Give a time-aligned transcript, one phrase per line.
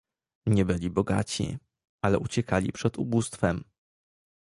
[0.47, 1.57] Nie byli bogaci,
[2.03, 3.63] ale uciekali przed ubóstwem